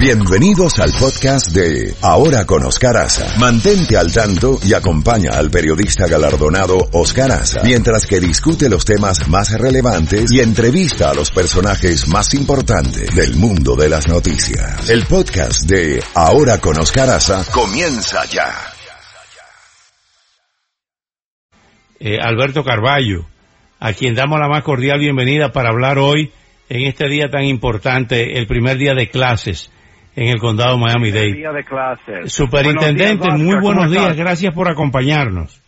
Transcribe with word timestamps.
Bienvenidos 0.00 0.78
al 0.78 0.92
podcast 0.98 1.54
de 1.54 1.92
Ahora 2.00 2.46
con 2.46 2.64
Oscar 2.64 2.96
Aza. 2.96 3.38
Mantente 3.38 3.98
al 3.98 4.10
tanto 4.10 4.58
y 4.64 4.72
acompaña 4.72 5.32
al 5.34 5.50
periodista 5.50 6.08
galardonado 6.08 6.78
Oscar 6.92 7.30
Aza 7.30 7.60
mientras 7.64 8.06
que 8.06 8.18
discute 8.18 8.70
los 8.70 8.86
temas 8.86 9.28
más 9.28 9.52
relevantes 9.60 10.32
y 10.32 10.40
entrevista 10.40 11.10
a 11.10 11.14
los 11.14 11.30
personajes 11.30 12.08
más 12.08 12.32
importantes 12.32 13.14
del 13.14 13.36
mundo 13.36 13.76
de 13.76 13.90
las 13.90 14.08
noticias. 14.08 14.88
El 14.88 15.04
podcast 15.04 15.68
de 15.68 16.02
Ahora 16.14 16.58
con 16.62 16.80
Oscar 16.80 17.10
Aza 17.10 17.44
comienza 17.52 18.24
ya. 18.24 18.54
Eh, 21.98 22.16
Alberto 22.18 22.64
Carballo, 22.64 23.26
a 23.78 23.92
quien 23.92 24.14
damos 24.14 24.40
la 24.40 24.48
más 24.48 24.62
cordial 24.62 24.98
bienvenida 24.98 25.52
para 25.52 25.68
hablar 25.68 25.98
hoy 25.98 26.32
en 26.70 26.86
este 26.86 27.06
día 27.10 27.28
tan 27.28 27.44
importante, 27.44 28.38
el 28.38 28.46
primer 28.46 28.78
día 28.78 28.94
de 28.94 29.10
clases 29.10 29.70
en 30.16 30.28
el 30.28 30.38
condado 30.38 30.76
Miami-Dade. 30.78 31.44
Superintendente, 32.26 33.26
Buenos 33.28 33.38
días, 33.38 33.40
muy 33.40 33.60
buenos 33.60 33.84
¿cómo 33.86 34.00
días, 34.00 34.16
gracias 34.16 34.54
por 34.54 34.68
acompañarnos. 34.68 35.62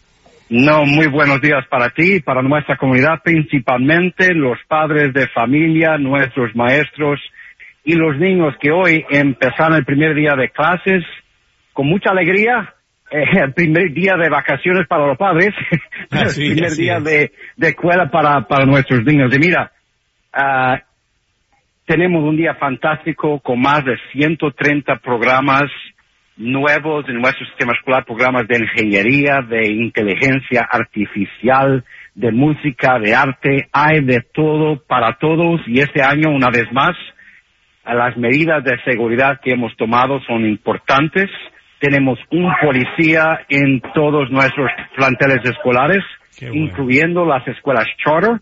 No, 0.49 0.85
muy 0.85 1.07
buenos 1.07 1.41
días 1.41 1.65
para 1.71 1.89
ti, 1.91 2.21
para 2.21 2.43
nuestra 2.43 2.77
comunidad, 2.77 3.23
principalmente 3.25 4.35
los 4.35 4.59
padres 4.69 5.15
de 5.15 5.27
familia, 5.29 5.97
nuestros 5.97 6.55
maestros 6.55 7.21
y 7.85 7.95
los 7.95 8.19
niños 8.19 8.55
que 8.61 8.71
hoy 8.71 9.05
empezaron 9.11 9.77
el 9.79 9.85
primer 9.85 10.15
día 10.15 10.35
de 10.37 10.51
clases 10.51 11.05
con 11.73 11.87
mucha 11.87 12.11
alegría. 12.11 12.75
eh, 13.11 13.25
el 13.45 13.53
primer 13.55 13.93
día 13.93 14.15
de 14.17 14.29
vacaciones 14.29 14.87
para 14.89 15.07
los 15.07 15.17
padres, 15.17 15.55
Así, 16.11 16.47
el 16.49 16.53
primer 16.55 16.73
día 16.73 17.01
de, 17.01 17.33
de 17.57 17.69
escuela 17.69 18.11
para, 18.11 18.47
para 18.47 18.67
nuestros 18.67 19.03
niños. 19.05 19.35
Y 19.35 19.39
mira, 19.39 19.73
ah, 20.35 20.79
tenemos 21.93 22.25
un 22.25 22.39
día 22.39 22.55
fantástico 22.55 23.39
con 23.41 23.61
más 23.61 23.85
de 23.85 23.99
130 24.13 24.97
programas 25.01 25.65
nuevos 26.39 27.07
en 27.07 27.21
nuestro 27.21 27.45
sistema 27.45 27.75
escolar, 27.75 28.07
programas 28.07 28.49
de 28.49 28.61
ingeniería, 28.61 29.43
de 29.43 29.71
inteligencia 29.71 30.67
artificial, 30.71 31.85
de 32.15 32.33
música, 32.33 32.99
de 32.99 33.15
arte, 33.15 33.69
hay 33.75 34.01
de 34.01 34.25
todo 34.33 34.83
para 34.83 35.19
todos 35.19 35.61
y 35.67 35.81
este 35.81 36.03
año, 36.03 36.31
una 36.31 36.49
vez 36.49 36.65
más, 36.73 36.97
las 37.85 38.17
medidas 38.17 38.65
de 38.65 38.83
seguridad 38.85 39.39
que 39.45 39.51
hemos 39.51 39.77
tomado 39.77 40.19
son 40.23 40.47
importantes. 40.47 41.29
Tenemos 41.79 42.19
un 42.31 42.51
policía 42.63 43.45
en 43.51 43.83
todos 43.93 44.31
nuestros 44.31 44.71
planteles 44.97 45.41
escolares, 45.45 46.03
bueno. 46.41 46.55
incluyendo 46.55 47.27
las 47.27 47.47
escuelas 47.49 47.87
charter, 48.03 48.41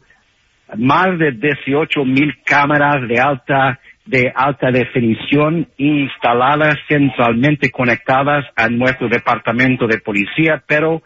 más 0.77 1.19
de 1.19 1.33
18 1.33 2.05
mil 2.05 2.35
cámaras 2.45 3.07
de 3.09 3.21
alta 3.21 3.81
de 4.07 4.33
alta 4.35 4.73
definición 4.73 5.69
instaladas 5.77 6.77
centralmente 6.89 7.71
conectadas 7.71 8.45
a 8.57 8.69
nuestro 8.69 9.09
departamento 9.09 9.87
de 9.87 9.99
policía, 9.99 10.63
pero 10.67 11.03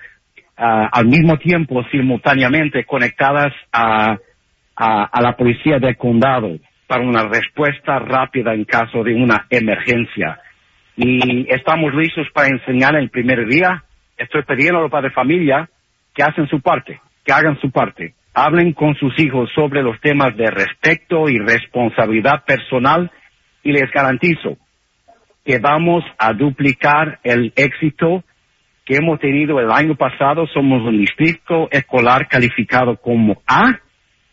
ah, 0.56 0.89
al 0.91 1.06
mismo 1.06 1.37
tiempo 1.37 1.84
simultáneamente 1.91 2.84
conectadas 2.84 3.53
a, 3.73 4.17
a, 4.77 5.21
la 5.21 5.37
policía 5.37 5.78
del 5.78 5.97
condado 5.97 6.56
para 6.87 7.05
una 7.05 7.28
respuesta 7.28 7.99
rápida 7.99 8.55
en 8.55 8.65
caso 8.65 9.03
de 9.03 9.15
una 9.15 9.47
emergencia. 9.51 10.41
Y 10.97 11.47
estamos 11.53 11.95
listos 11.95 12.27
para 12.33 12.49
enseñar 12.49 12.95
el 12.97 13.11
primer 13.11 13.47
día. 13.47 13.84
Estoy 14.17 14.43
pidiendo 14.45 14.78
a 14.78 14.83
los 14.83 14.91
padres 14.91 15.11
de 15.11 15.15
familia 15.15 15.69
que 16.15 16.23
hacen 16.23 16.47
su 16.49 16.61
parte, 16.61 17.01
que 17.25 17.33
hagan 17.33 17.59
su 17.61 17.71
parte. 17.71 18.15
Hablen 18.35 18.73
con 18.73 18.97
sus 18.97 19.19
hijos 19.19 19.49
sobre 19.55 19.83
los 19.83 20.01
temas 20.01 20.37
de 20.37 20.51
respeto 20.51 21.29
y 21.29 21.39
responsabilidad 21.39 22.45
personal 22.45 23.11
y 23.63 23.73
les 23.73 23.91
garantizo 23.93 24.59
que 25.45 25.59
vamos 25.59 26.05
a 26.19 26.33
duplicar 26.33 27.21
el 27.23 27.53
éxito 27.55 28.25
que 28.85 28.97
hemos 28.97 29.21
tenido 29.21 29.61
el 29.61 29.71
año 29.71 29.95
pasado. 29.95 30.47
Somos 30.49 30.83
un 30.83 30.99
distrito 30.99 31.69
escolar 31.71 32.29
calificado 32.29 32.97
como 32.97 33.43
A. 33.47 33.78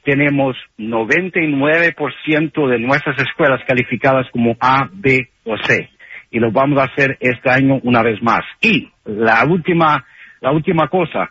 Tenemos 0.03 0.57
99% 0.77 2.67
de 2.67 2.79
nuestras 2.79 3.19
escuelas 3.19 3.61
calificadas 3.67 4.27
como 4.31 4.57
A, 4.59 4.89
B 4.91 5.29
o 5.45 5.57
C. 5.57 5.89
Y 6.31 6.39
lo 6.39 6.51
vamos 6.51 6.79
a 6.79 6.85
hacer 6.85 7.17
este 7.19 7.49
año 7.49 7.79
una 7.83 8.01
vez 8.01 8.21
más. 8.23 8.41
Y 8.61 8.89
la 9.05 9.45
última, 9.45 10.05
la 10.39 10.51
última 10.51 10.87
cosa, 10.87 11.29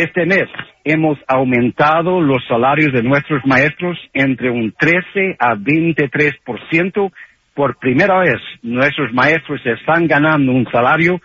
este 0.00 0.26
mes 0.26 0.48
hemos 0.84 1.18
aumentado 1.26 2.20
los 2.20 2.42
salarios 2.46 2.92
de 2.92 3.02
nuestros 3.02 3.44
maestros 3.44 3.98
entre 4.12 4.50
un 4.50 4.72
13 4.78 5.36
a 5.38 5.54
23%. 5.54 7.12
Por 7.54 7.78
primera 7.78 8.18
vez, 8.20 8.40
nuestros 8.62 9.12
maestros 9.12 9.60
están 9.64 10.06
ganando 10.06 10.52
un 10.52 10.66
salario 10.70 11.20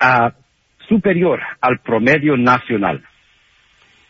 ah, 0.00 0.32
superior 0.88 1.40
al 1.60 1.78
promedio 1.78 2.36
nacional. 2.36 3.02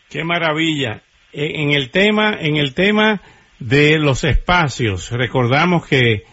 Qué 0.09 0.23
maravilla. 0.23 1.01
Eh, 1.31 1.51
En 1.55 1.71
el 1.71 1.91
tema, 1.91 2.35
en 2.39 2.57
el 2.57 2.73
tema 2.73 3.21
de 3.59 3.99
los 3.99 4.23
espacios, 4.23 5.11
recordamos 5.11 5.87
que 5.87 6.23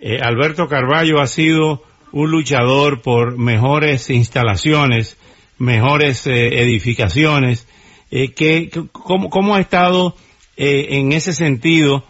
eh, 0.00 0.18
Alberto 0.22 0.68
Carballo 0.68 1.20
ha 1.20 1.26
sido 1.26 1.82
un 2.12 2.30
luchador 2.30 3.02
por 3.02 3.38
mejores 3.38 4.10
instalaciones, 4.10 5.18
mejores 5.64 6.26
eh, 6.26 6.62
edificaciones. 6.62 7.66
Eh, 8.10 8.32
que, 8.32 8.68
que- 8.70 8.84
cómo, 8.92 9.28
cómo 9.30 9.56
ha 9.56 9.60
estado 9.60 10.14
eh, 10.56 10.86
en 10.98 11.12
ese 11.12 11.32
sentido 11.32 12.04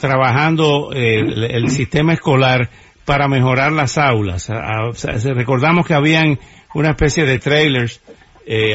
trabajando 0.00 0.92
eh, 0.94 1.20
el, 1.20 1.44
el 1.44 1.68
sistema 1.70 2.12
escolar 2.14 2.70
para 3.04 3.28
mejorar 3.28 3.72
las 3.72 3.98
aulas? 3.98 4.48
A- 4.50 4.56
a- 4.88 5.34
recordamos 5.34 5.86
que 5.86 5.94
habían 5.94 6.38
una 6.74 6.90
especie 6.90 7.24
de 7.24 7.38
trailers 7.38 8.00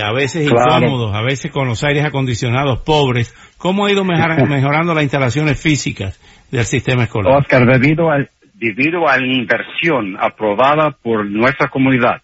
a 0.04 0.14
veces 0.14 0.50
Claro. 0.50 0.78
incómodos, 0.86 1.14
a 1.14 1.22
veces 1.24 1.52
con 1.52 1.68
los 1.68 1.84
aires 1.84 2.06
acondicionados 2.06 2.80
pobres. 2.86 3.34
¿Cómo 3.58 3.86
ha 3.86 3.92
ido 3.92 4.04
mejor- 4.06 4.48
mejorando 4.48 4.94
las 4.94 5.04
instalaciones 5.04 5.60
físicas 5.60 6.20
del 6.52 6.64
sistema 6.64 7.04
escolar? 7.04 7.40
Oscar, 7.42 7.66
debido 7.66 8.10
a, 8.10 8.18
debido 8.54 9.08
a 9.10 9.18
la 9.18 9.26
inversión 9.28 10.16
aprobada 10.20 10.92
por 10.92 11.26
nuestra 11.30 11.68
comunidad, 11.70 12.22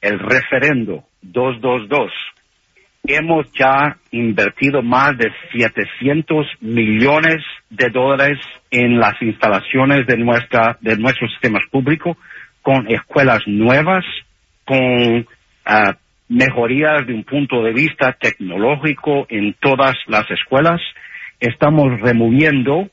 el 0.00 0.18
referendo 0.20 1.02
222, 1.32 2.12
hemos 3.06 3.50
ya 3.52 3.96
invertido 4.10 4.82
más 4.82 5.16
de 5.18 5.30
700 5.52 6.46
millones 6.60 7.36
de 7.70 7.90
dólares 7.90 8.38
en 8.70 8.98
las 8.98 9.20
instalaciones 9.20 10.06
de 10.06 10.16
nuestra 10.16 10.78
de 10.80 10.96
nuestros 10.96 11.30
sistemas 11.32 11.62
públicos 11.70 12.16
con 12.62 12.90
escuelas 12.90 13.42
nuevas, 13.46 14.04
con 14.64 15.26
ah, 15.66 15.96
mejorías 16.28 17.06
de 17.06 17.14
un 17.14 17.24
punto 17.24 17.62
de 17.62 17.72
vista 17.72 18.16
tecnológico 18.18 19.26
en 19.28 19.54
todas 19.60 19.94
las 20.06 20.30
escuelas. 20.30 20.80
Estamos 21.40 22.00
removiendo 22.00 22.88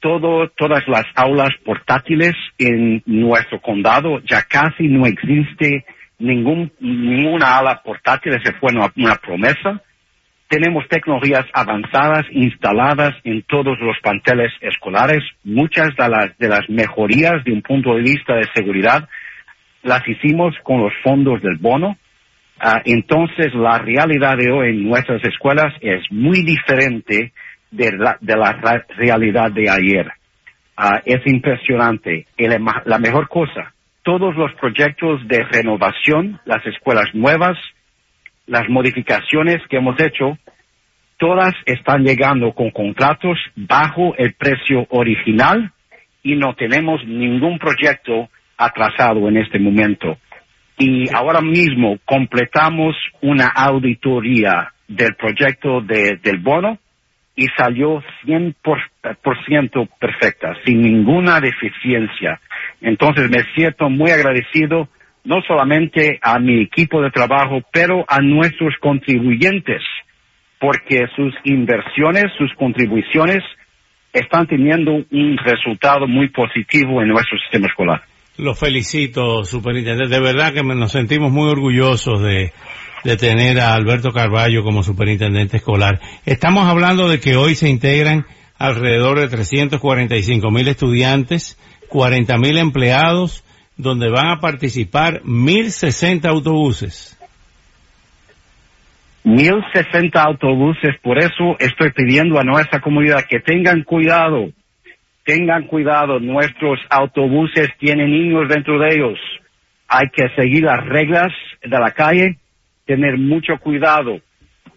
todo, 0.00 0.48
todas 0.50 0.86
las 0.86 1.06
aulas 1.14 1.50
portátiles 1.64 2.34
en 2.58 3.02
nuestro 3.06 3.62
condado. 3.62 4.20
Ya 4.20 4.42
casi 4.42 4.88
no 4.88 5.06
existe 5.06 5.86
ningún, 6.18 6.72
ninguna 6.80 7.56
aula 7.56 7.82
portátil. 7.82 8.34
Esa 8.34 8.52
fue 8.58 8.72
una, 8.72 8.92
una 8.96 9.16
promesa. 9.16 9.80
Tenemos 10.48 10.86
tecnologías 10.88 11.46
avanzadas 11.52 12.26
instaladas 12.30 13.14
en 13.24 13.42
todos 13.42 13.78
los 13.80 13.98
planteles 14.02 14.52
escolares. 14.60 15.22
Muchas 15.42 15.96
de 15.96 16.08
las, 16.08 16.38
de 16.38 16.48
las 16.48 16.68
mejorías 16.68 17.42
de 17.44 17.52
un 17.52 17.62
punto 17.62 17.94
de 17.94 18.02
vista 18.02 18.34
de 18.34 18.48
seguridad 18.54 19.08
las 19.82 20.06
hicimos 20.08 20.54
con 20.62 20.82
los 20.82 20.92
fondos 21.02 21.42
del 21.42 21.56
bono. 21.56 21.96
Ah, 22.58 22.80
entonces, 22.84 23.54
la 23.54 23.78
realidad 23.78 24.36
de 24.36 24.50
hoy 24.50 24.70
en 24.70 24.88
nuestras 24.88 25.22
escuelas 25.24 25.74
es 25.80 26.00
muy 26.10 26.42
diferente 26.44 27.32
de 27.70 27.92
la, 27.92 28.16
de 28.20 28.36
la 28.36 28.84
realidad 28.96 29.50
de 29.50 29.68
ayer. 29.68 30.10
Ah, 30.76 31.02
es 31.04 31.20
impresionante. 31.26 32.26
La 32.86 32.98
mejor 32.98 33.28
cosa, 33.28 33.73
todos 34.04 34.36
los 34.36 34.52
proyectos 34.54 35.26
de 35.26 35.42
renovación, 35.44 36.38
las 36.44 36.64
escuelas 36.66 37.12
nuevas, 37.14 37.58
las 38.46 38.68
modificaciones 38.68 39.60
que 39.68 39.78
hemos 39.78 39.98
hecho, 39.98 40.38
todas 41.16 41.54
están 41.66 42.04
llegando 42.04 42.52
con 42.52 42.70
contratos 42.70 43.38
bajo 43.56 44.14
el 44.18 44.34
precio 44.34 44.86
original 44.90 45.72
y 46.22 46.36
no 46.36 46.54
tenemos 46.54 47.04
ningún 47.06 47.58
proyecto 47.58 48.28
atrasado 48.58 49.26
en 49.28 49.38
este 49.38 49.58
momento. 49.58 50.18
Y 50.78 51.08
ahora 51.14 51.40
mismo 51.40 51.98
completamos 52.04 52.94
una 53.22 53.46
auditoría 53.48 54.72
del 54.86 55.14
proyecto 55.14 55.80
de- 55.80 56.18
del 56.22 56.38
bono 56.38 56.78
y 57.36 57.46
salió 57.56 58.02
100% 58.24 58.54
por, 58.62 58.78
por 59.22 59.44
ciento 59.44 59.86
perfecta, 59.98 60.54
sin 60.64 60.82
ninguna 60.82 61.40
deficiencia. 61.40 62.40
Entonces 62.80 63.28
me 63.30 63.42
siento 63.54 63.90
muy 63.90 64.10
agradecido 64.10 64.88
no 65.24 65.40
solamente 65.46 66.18
a 66.22 66.38
mi 66.38 66.62
equipo 66.62 67.00
de 67.02 67.10
trabajo, 67.10 67.62
pero 67.72 68.04
a 68.06 68.20
nuestros 68.20 68.74
contribuyentes, 68.80 69.82
porque 70.60 71.06
sus 71.16 71.34
inversiones, 71.44 72.26
sus 72.38 72.52
contribuciones 72.54 73.42
están 74.12 74.46
teniendo 74.46 74.92
un 74.92 75.38
resultado 75.38 76.06
muy 76.06 76.28
positivo 76.28 77.02
en 77.02 77.08
nuestro 77.08 77.38
sistema 77.38 77.66
escolar. 77.66 78.02
Lo 78.36 78.54
felicito, 78.54 79.44
superintendente. 79.44 80.14
De 80.14 80.20
verdad 80.20 80.52
que 80.52 80.62
nos 80.62 80.92
sentimos 80.92 81.32
muy 81.32 81.48
orgullosos 81.50 82.22
de, 82.22 82.52
de 83.04 83.16
tener 83.16 83.60
a 83.60 83.74
Alberto 83.74 84.12
Carballo 84.12 84.64
como 84.64 84.82
superintendente 84.82 85.58
escolar. 85.58 86.00
Estamos 86.24 86.66
hablando 86.66 87.08
de 87.08 87.20
que 87.20 87.36
hoy 87.36 87.54
se 87.54 87.68
integran 87.68 88.26
alrededor 88.58 89.20
de 89.20 89.28
345 89.28 90.50
mil 90.50 90.66
estudiantes, 90.68 91.58
40 91.88 92.38
mil 92.38 92.56
empleados, 92.58 93.44
donde 93.76 94.08
van 94.08 94.28
a 94.28 94.40
participar 94.40 95.22
1.060 95.22 96.26
autobuses. 96.26 97.18
1.060 99.24 100.16
autobuses, 100.16 100.96
por 101.02 101.18
eso 101.18 101.56
estoy 101.58 101.92
pidiendo 101.92 102.38
a 102.38 102.44
nuestra 102.44 102.80
comunidad 102.80 103.24
que 103.28 103.40
tengan 103.40 103.82
cuidado, 103.82 104.50
tengan 105.24 105.66
cuidado, 105.66 106.20
nuestros 106.20 106.78
autobuses 106.90 107.70
tienen 107.78 108.10
niños 108.10 108.48
dentro 108.48 108.78
de 108.78 108.94
ellos, 108.94 109.18
hay 109.88 110.08
que 110.10 110.28
seguir 110.36 110.64
las 110.64 110.84
reglas 110.84 111.32
de 111.62 111.78
la 111.78 111.90
calle, 111.92 112.38
tener 112.84 113.18
mucho 113.18 113.58
cuidado 113.58 114.20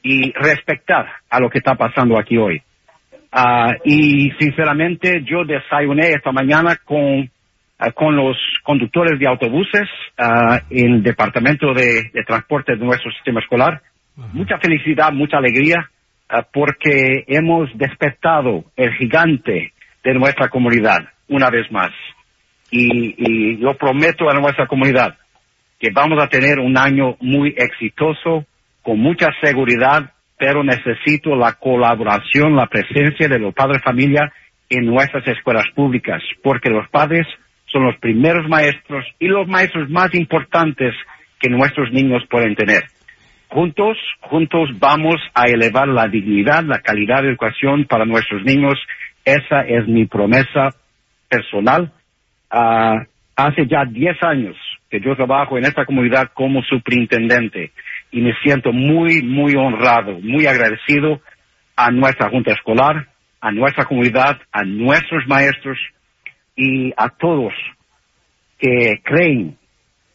y 0.04 0.32
respetar 0.34 1.08
a 1.30 1.40
lo 1.40 1.50
que 1.50 1.58
está 1.58 1.76
pasando 1.76 2.18
aquí 2.18 2.38
hoy. 2.38 2.62
Uh, 3.34 3.74
y 3.84 4.32
sinceramente 4.40 5.22
yo 5.26 5.44
desayuné 5.44 6.12
esta 6.12 6.32
mañana 6.32 6.78
con, 6.86 7.20
uh, 7.20 7.92
con 7.94 8.16
los 8.16 8.38
conductores 8.64 9.20
de 9.20 9.28
autobuses 9.28 9.88
uh, 10.18 10.58
en 10.70 10.94
el 10.96 11.04
departamento 11.04 11.74
de, 11.74 12.10
de, 12.14 12.24
transporte 12.24 12.76
de 12.76 12.86
nuestro 12.86 13.12
sistema 13.12 13.42
escolar. 13.42 13.82
Mucha 14.34 14.58
felicidad, 14.58 15.12
mucha 15.14 15.38
alegría, 15.38 15.92
porque 16.52 17.24
hemos 17.28 17.70
despertado 17.78 18.64
el 18.76 18.92
gigante 18.96 19.74
de 20.04 20.14
nuestra 20.16 20.50
comunidad 20.50 21.08
una 21.28 21.52
vez 21.52 21.72
más. 21.72 21.92
Y, 22.72 23.14
y 23.16 23.58
yo 23.60 23.76
prometo 23.76 24.28
a 24.28 24.34
nuestra 24.34 24.66
comunidad 24.66 25.16
que 25.80 25.90
vamos 25.92 26.22
a 26.22 26.28
tener 26.28 26.60
un 26.60 26.78
año 26.78 27.16
muy 27.20 27.54
exitoso, 27.58 28.46
con 28.82 29.00
mucha 29.00 29.28
seguridad, 29.42 30.12
pero 30.38 30.64
necesito 30.64 31.36
la 31.36 31.54
colaboración, 31.54 32.56
la 32.56 32.68
presencia 32.68 33.28
de 33.28 33.40
los 33.40 33.54
padres 33.54 33.82
de 33.82 33.84
familia 33.84 34.34
en 34.70 34.86
nuestras 34.86 35.28
escuelas 35.28 35.66
públicas, 35.76 36.22
porque 36.44 36.70
los 36.70 36.88
padres 36.90 37.28
son 37.72 37.84
los 37.84 37.98
primeros 37.98 38.48
maestros 38.48 39.06
y 39.20 39.28
los 39.28 39.48
maestros 39.48 39.90
más 39.90 40.14
importantes 40.14 40.94
que 41.40 41.50
nuestros 41.50 41.92
niños 41.92 42.24
pueden 42.30 42.56
tener. 42.56 42.84
Juntos, 43.50 43.98
juntos 44.22 44.70
vamos 44.80 45.16
a 45.34 45.46
elevar 45.46 45.88
la 45.88 46.08
dignidad, 46.08 46.64
la 46.64 46.80
calidad 46.80 47.22
de 47.22 47.30
educación 47.30 47.86
para 47.86 48.06
nuestros 48.06 48.44
niños. 48.44 48.76
Esa 49.24 49.62
es 49.62 49.88
mi 49.88 50.06
promesa 50.06 50.70
personal. 51.30 51.92
Uh, 52.52 53.04
hace 53.36 53.68
ya 53.68 53.86
10 53.86 54.24
años 54.24 54.56
que 54.90 55.00
yo 55.00 55.16
trabajo 55.16 55.58
en 55.58 55.66
esta 55.66 55.86
comunidad 55.86 56.32
como 56.34 56.64
superintendente 56.64 57.72
y 58.12 58.22
me 58.22 58.34
siento 58.42 58.72
muy, 58.72 59.22
muy 59.22 59.56
honrado, 59.56 60.20
muy 60.22 60.46
agradecido 60.48 61.22
a 61.76 61.92
nuestra 61.92 62.30
junta 62.30 62.54
escolar, 62.54 63.08
a 63.42 63.52
nuestra 63.52 63.86
comunidad, 63.86 64.40
a 64.52 64.64
nuestros 64.64 65.28
maestros 65.28 65.78
y 66.56 66.92
a 66.98 67.10
todos 67.10 67.54
que 68.58 69.02
creen 69.04 69.58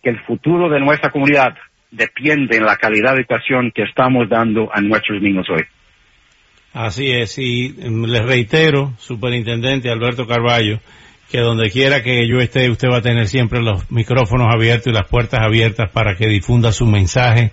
que 0.03 0.11
el 0.11 0.21
futuro 0.25 0.69
de 0.69 0.81
nuestra 0.81 1.11
comunidad 1.11 1.55
depende 1.91 2.57
en 2.57 2.65
la 2.65 2.77
calidad 2.77 3.13
de 3.13 3.21
educación 3.21 3.71
que 3.73 3.83
estamos 3.83 4.29
dando 4.29 4.69
a 4.73 4.81
nuestros 4.81 5.23
niños 5.23 5.47
hoy. 5.51 5.63
Así 6.73 7.11
es, 7.11 7.39
y 7.39 7.69
les 7.69 8.25
reitero, 8.25 8.95
superintendente 8.97 9.91
Alberto 9.91 10.27
Carballo, 10.27 10.81
que 11.31 11.41
donde 11.41 11.71
quiera 11.71 12.03
que 12.03 12.27
yo 12.29 12.39
esté, 12.39 12.69
usted 12.71 12.89
va 12.91 12.99
a 12.99 13.03
tener 13.03 13.27
siempre 13.27 13.63
los 13.63 13.91
micrófonos 13.91 14.53
abiertos 14.53 14.89
y 14.89 14.95
las 14.95 15.09
puertas 15.09 15.41
abiertas 15.43 15.91
para 15.91 16.15
que 16.15 16.27
difunda 16.29 16.73
su 16.73 16.87
mensaje 16.87 17.53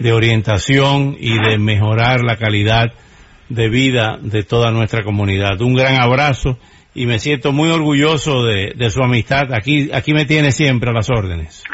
de 0.00 0.12
orientación 0.12 1.16
y 1.18 1.38
de 1.38 1.58
mejorar 1.58 2.22
la 2.22 2.36
calidad 2.36 2.92
de 3.48 3.68
vida 3.68 4.18
de 4.20 4.42
toda 4.42 4.70
nuestra 4.70 5.04
comunidad. 5.04 5.60
Un 5.60 5.74
gran 5.74 6.00
abrazo 6.00 6.58
y 6.94 7.06
me 7.06 7.18
siento 7.18 7.52
muy 7.52 7.70
orgulloso 7.70 8.44
de, 8.44 8.72
de 8.74 8.90
su 8.90 9.02
amistad. 9.02 9.52
Aquí, 9.52 9.90
aquí 9.92 10.12
me 10.12 10.24
tiene 10.24 10.50
siempre 10.50 10.90
a 10.90 10.92
las 10.92 11.08
órdenes. 11.10 11.64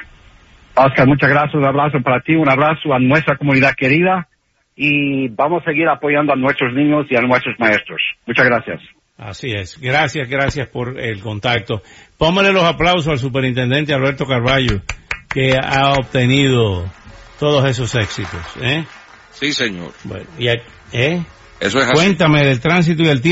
Oscar, 0.75 1.06
muchas 1.06 1.31
gracias. 1.31 1.55
Un 1.55 1.67
abrazo 1.67 2.00
para 2.02 2.20
ti, 2.20 2.35
un 2.35 2.49
abrazo 2.49 2.93
a 2.93 2.99
nuestra 2.99 3.37
comunidad 3.37 3.75
querida 3.76 4.29
y 4.76 5.29
vamos 5.29 5.62
a 5.62 5.70
seguir 5.70 5.88
apoyando 5.88 6.32
a 6.32 6.37
nuestros 6.37 6.73
niños 6.73 7.06
y 7.11 7.17
a 7.17 7.20
nuestros 7.20 7.58
maestros. 7.58 8.00
Muchas 8.26 8.46
gracias. 8.46 8.81
Así 9.18 9.50
es. 9.50 9.78
Gracias, 9.80 10.28
gracias 10.28 10.68
por 10.68 11.00
el 11.00 11.20
contacto. 11.20 11.82
Póngale 12.16 12.52
los 12.52 12.62
aplausos 12.62 13.08
al 13.08 13.18
superintendente 13.18 13.92
Alberto 13.92 14.24
Carballo, 14.26 14.80
que 15.28 15.56
ha 15.60 15.94
obtenido 15.94 16.88
todos 17.40 17.68
esos 17.68 17.92
éxitos. 17.96 18.40
¿eh? 18.62 18.86
Sí, 19.32 19.52
señor. 19.52 19.92
Bueno, 20.04 20.24
y, 20.38 20.46
¿eh? 20.46 21.24
Eso 21.58 21.78
es 21.80 21.84
así. 21.86 21.94
Cuéntame 21.94 22.46
del 22.46 22.60
tránsito 22.60 23.02
y 23.02 23.06
del 23.06 23.20
tiempo. 23.20 23.26